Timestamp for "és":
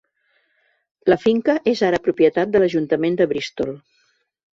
1.71-1.83